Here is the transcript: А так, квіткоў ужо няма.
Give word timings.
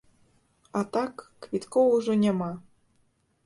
А 0.79 0.81
так, 0.95 1.15
квіткоў 1.47 1.95
ужо 2.01 2.19
няма. 2.25 2.51